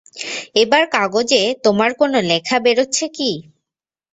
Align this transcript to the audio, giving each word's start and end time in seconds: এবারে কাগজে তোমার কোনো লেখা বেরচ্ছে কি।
এবারে 0.55 0.87
কাগজে 0.95 1.41
তোমার 1.63 1.91
কোনো 1.93 2.17
লেখা 2.29 2.57
বেরচ্ছে 2.59 3.05
কি। 3.09 3.31